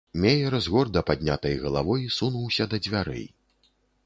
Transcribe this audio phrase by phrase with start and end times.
[0.21, 3.25] Меер з горда паднятай галавой сунуўся да дзвярэй.